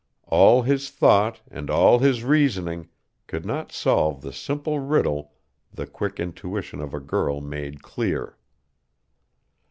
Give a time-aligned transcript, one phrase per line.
[0.25, 2.89] All his thought and all his reasoning
[3.27, 5.33] could not solve the simple riddle
[5.71, 8.35] the quick intuition of a girl made clear.